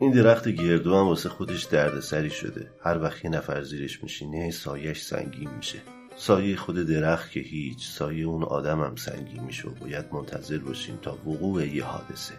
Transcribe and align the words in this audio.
این 0.00 0.12
درخت 0.12 0.48
گردو 0.48 0.96
هم 0.96 1.06
واسه 1.06 1.28
خودش 1.28 1.64
دردسری 1.64 2.30
شده. 2.30 2.70
هر 2.84 2.98
وقت 2.98 3.24
یه 3.24 3.30
نفر 3.30 3.62
زیرش 3.62 4.02
میشینه 4.02 4.50
سایش 4.50 5.00
سنگین 5.00 5.50
میشه. 5.56 5.78
سایه 6.16 6.56
خود 6.56 6.76
درخت 6.76 7.30
که 7.30 7.40
هیچ 7.40 7.88
سایه 7.88 8.26
اون 8.26 8.42
آدم 8.42 8.80
هم 8.80 8.96
سنگین 8.96 9.44
میشه 9.44 9.68
و 9.68 9.74
باید 9.74 10.04
منتظر 10.12 10.58
باشیم 10.58 10.98
تا 11.02 11.12
وقوع 11.12 11.66
یه 11.66 11.84
حادثه. 11.84 12.34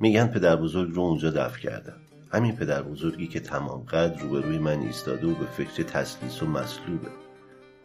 میگن 0.00 0.26
پدر 0.26 0.56
بزرگ 0.56 0.94
رو 0.94 1.02
اونجا 1.02 1.30
دفع 1.30 1.60
کردم 1.60 2.00
همین 2.32 2.56
پدر 2.56 2.82
بزرگی 2.82 3.26
که 3.26 3.40
تمام 3.40 3.82
قد 3.82 4.18
روبروی 4.20 4.58
من 4.58 4.80
ایستاده 4.80 5.26
و 5.26 5.34
به 5.34 5.46
فکر 5.46 5.82
تسلیس 5.82 6.42
و 6.42 6.46
مسلوبه 6.46 7.08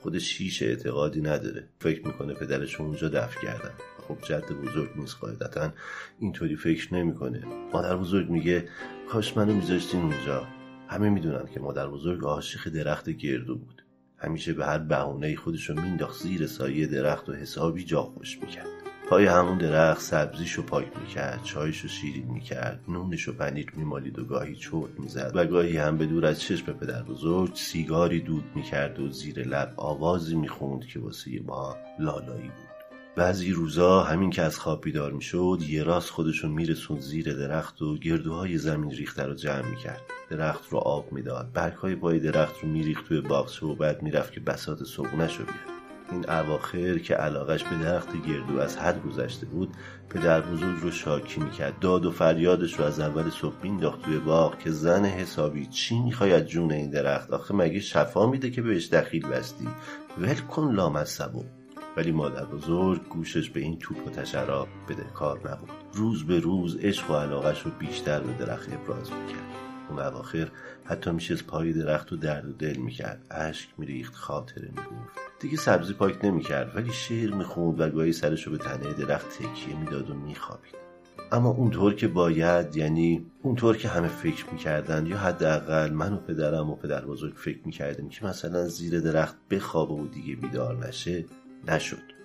خودش 0.01 0.41
هیچ 0.41 0.63
اعتقادی 0.63 1.21
نداره. 1.21 1.69
فکر 1.79 2.07
می‌کنه 2.07 2.33
پدرش 2.33 2.81
اونجا 2.81 3.09
دفع 3.09 3.41
کردن. 3.41 3.71
خب 4.07 4.17
جد 4.21 4.51
بزرگ 4.51 4.89
نیست 4.95 5.17
قاعدتا. 5.17 5.73
اینطوری 6.19 6.55
فکر 6.55 6.93
نمی‌کنه. 6.93 7.43
مادر 7.73 7.97
بزرگ 7.97 8.29
میگه 8.29 8.67
کاش 9.09 9.37
منو 9.37 9.53
میذاشتین 9.53 10.01
اونجا. 10.01 10.47
همه 10.87 11.09
می‌دونن 11.09 11.45
که 11.53 11.59
مادر 11.59 11.87
بزرگ 11.87 12.23
عاشق 12.23 12.69
درخت 12.69 13.09
گردو 13.09 13.55
بود. 13.55 13.85
همیشه 14.17 14.53
به 14.53 14.65
هر 14.65 14.77
بهونه 14.77 15.35
خودشو 15.35 15.73
مینداخت 15.73 16.23
زیر 16.23 16.47
سایه 16.47 16.87
درخت 16.87 17.29
و 17.29 17.33
حسابی 17.33 17.83
جا 17.83 18.01
خوش 18.01 18.39
می‌کرد. 18.41 18.67
پای 19.09 19.25
همون 19.25 19.57
درخت 19.57 20.01
سبزیشو 20.01 20.61
پاک 20.61 20.87
می‌کرد 21.01 21.43
چایشو 21.43 21.87
شیرین 21.87 22.31
می‌کرد 22.31 22.79
نونشو 22.87 23.33
پنیر 23.33 23.71
میمالید 23.75 24.19
و 24.19 24.25
گاهی 24.25 24.55
چرت 24.55 24.99
می‌زد 24.99 25.31
و 25.35 25.45
گاهی 25.45 25.77
هم 25.77 25.97
به 25.97 26.05
دور 26.05 26.25
از 26.25 26.41
چشم 26.41 26.73
پدر 26.73 27.03
بزرگ 27.03 27.55
سیگاری 27.55 28.19
دود 28.19 28.43
می‌کرد 28.55 28.99
و 28.99 29.09
زیر 29.09 29.47
لب 29.47 29.73
آوازی 29.77 30.35
می‌خوند 30.35 30.85
که 30.85 30.99
واسه 30.99 31.31
ما 31.45 31.77
لالایی 31.99 32.47
بود. 32.47 32.74
بعضی 33.15 33.51
روزا 33.51 34.03
همین 34.03 34.29
که 34.29 34.41
از 34.41 34.59
خواب 34.59 34.83
بیدار 34.83 35.11
می‌شد 35.11 35.57
یه 35.69 35.83
راست 35.83 36.09
خودشون 36.09 36.51
میرسوند 36.51 37.01
زیر 37.01 37.33
درخت 37.33 37.81
و 37.81 37.97
گردوهای 37.97 38.57
زمین 38.57 38.91
ریخته 38.91 39.23
رو 39.23 39.33
جمع 39.33 39.69
می‌کرد. 39.69 40.01
درخت 40.29 40.69
رو 40.69 40.77
آب 40.77 41.11
می‌داد. 41.11 41.51
برگهای 41.53 41.95
پای 41.95 42.19
درخت 42.19 42.55
رو 42.63 42.69
میریخت 42.69 43.07
توی 43.07 43.21
باغچه 43.21 43.65
و 43.65 43.75
بعد 43.75 44.01
می‌رفت 44.01 44.33
که 44.33 44.39
بسات 44.39 44.83
صبحونش 44.83 45.37
رو 45.37 45.45
بیاد 45.45 45.75
این 46.11 46.29
اواخر 46.29 46.97
که 46.97 47.15
علاقش 47.15 47.63
به 47.63 47.77
درخت 47.77 48.27
گردو 48.27 48.59
از 48.59 48.77
حد 48.77 49.03
گذشته 49.03 49.45
بود 49.45 49.69
پدر 50.09 50.41
بزرگ 50.41 50.81
رو 50.81 50.91
شاکی 50.91 51.41
می‌کرد. 51.41 51.79
داد 51.79 52.05
و 52.05 52.11
فریادش 52.11 52.79
رو 52.79 52.85
از 52.85 52.99
اول 52.99 53.29
صبح 53.29 53.63
مینداخت 53.63 54.01
توی 54.01 54.17
باغ 54.17 54.59
که 54.59 54.71
زن 54.71 55.05
حسابی 55.05 55.65
چی 55.65 55.99
می‌خوای 55.99 56.41
جون 56.41 56.71
این 56.71 56.89
درخت؟ 56.89 57.31
آخه 57.31 57.55
مگه 57.55 57.79
شفا 57.79 58.29
میده 58.29 58.51
که 58.51 58.61
بهش 58.61 58.87
دخیل 58.87 59.27
بستی؟ 59.27 59.67
ول 60.17 60.35
کن 60.35 60.73
لامصبو 60.73 61.43
ولی 61.97 62.11
مادر 62.11 62.45
بزرگ 62.45 63.07
گوشش 63.09 63.49
به 63.49 63.59
این 63.59 63.79
توپ 63.79 64.07
و 64.07 64.09
تشراب 64.09 64.67
بده. 64.89 65.03
کار 65.13 65.51
نبود. 65.51 65.69
روز 65.93 66.23
به 66.23 66.39
روز 66.39 66.77
عشق 66.77 67.11
و 67.11 67.13
علاقش 67.13 67.61
رو 67.61 67.71
بیشتر 67.79 68.19
به 68.19 68.45
درخت 68.45 68.73
ابراز 68.73 69.11
می‌کرد. 69.11 69.45
اون 69.89 69.99
اواخر 69.99 70.51
حتی 70.85 71.11
میشه 71.11 71.35
پای 71.35 71.73
درخت 71.73 72.13
و 72.13 72.15
درد 72.15 72.45
و 72.45 72.51
دل 72.51 72.77
می‌کرد. 72.77 73.25
اشک 73.31 73.69
میریخت 73.77 74.15
خاطره 74.15 74.67
می‌گفت. 74.67 75.19
دیگه 75.39 75.57
سبزی 75.57 75.93
پاک 75.93 76.25
نمی‌کرد 76.25 76.75
ولی 76.75 76.91
شعر 76.91 77.33
می‌خوند 77.33 77.81
و 77.81 77.89
گاهی 77.89 78.13
سرش 78.13 78.43
رو 78.43 78.51
به 78.51 78.57
تنه 78.57 78.93
درخت 78.93 79.29
تکیه 79.29 79.79
می‌داد 79.79 80.09
و 80.09 80.13
میخوابید. 80.13 80.75
اما 81.31 81.49
اونطور 81.49 81.93
که 81.93 82.07
باید 82.07 82.77
یعنی 82.77 83.25
اونطور 83.41 83.77
که 83.77 83.87
همه 83.87 84.07
فکر 84.07 84.45
می‌کردن 84.51 85.05
یا 85.05 85.17
حداقل 85.17 85.89
من 85.89 86.13
و 86.13 86.17
پدرم 86.17 86.69
و 86.69 86.75
پدر 86.75 87.05
بزرگ 87.05 87.33
فکر 87.35 87.59
می‌کردیم 87.65 88.09
که 88.09 88.25
مثلا 88.25 88.67
زیر 88.67 88.99
درخت 88.99 89.35
بخوابه 89.49 89.93
و 89.93 90.07
دیگه 90.07 90.35
بیدار 90.35 90.87
نشه 90.87 91.25
نشد. 91.67 92.15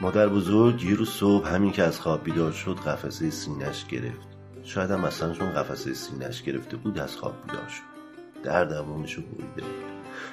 مادر 0.00 0.28
بزرگ 0.28 0.82
یه 0.82 0.94
روز 0.94 1.08
صبح 1.08 1.48
همین 1.48 1.72
که 1.72 1.82
از 1.82 2.00
خواب 2.00 2.24
بیدار 2.24 2.52
شد 2.52 2.76
قفسه 2.76 3.30
سینش 3.30 3.86
گرفت. 3.86 4.28
شاید 4.62 4.90
هم 4.90 5.04
اصلا 5.04 5.32
چون 5.32 5.52
قفسه 5.52 5.94
سینش 5.94 6.42
گرفته 6.42 6.76
بود 6.76 6.98
از 6.98 7.16
خواب 7.16 7.34
بیدار 7.42 7.68
شد. 7.68 7.96
دردمونشو 8.42 9.22
بریده 9.22 9.62
بود. 9.62 9.84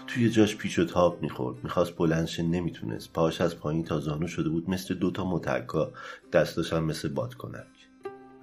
توی 0.07 0.29
جاش 0.29 0.55
پیش 0.55 0.79
و 0.79 0.85
تاب 0.85 1.21
می‌خورد. 1.21 1.63
می‌خواست 1.63 1.95
بلندشه 1.95 2.43
نمی‌تونست. 2.43 3.13
پاش 3.13 3.41
از 3.41 3.57
پایین 3.57 3.83
تا 3.83 3.99
زانو 3.99 4.27
شده 4.27 4.49
بود 4.49 4.69
مثل 4.69 4.93
دوتا 4.93 5.25
متکا. 5.25 5.91
دستاش 6.33 6.73
هم 6.73 6.83
مثل 6.83 7.09
بادکنک. 7.09 7.89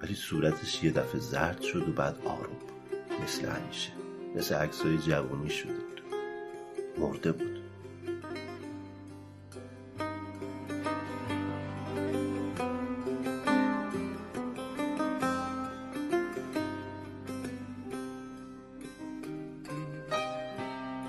ولی 0.01 0.15
صورتش 0.15 0.83
یه 0.83 0.91
دفعه 0.91 1.21
زرد 1.21 1.61
شد 1.61 1.89
و 1.89 1.91
بعد 1.91 2.15
آروم 2.25 2.57
مثل 3.23 3.45
همیشه. 3.45 3.91
مثل 4.35 4.55
عکسای 4.55 4.97
جوانی 4.97 5.49
شده 5.49 5.73
بود. 5.73 6.01
مرده 6.97 7.31
بود. 7.31 7.60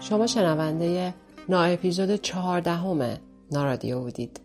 شما 0.02 0.26
شنونده 0.26 1.14
نا 1.48 1.62
اپیزود 1.62 2.16
چهاردهم 2.16 3.18
نارادیو 3.52 4.00
بودید 4.00 4.40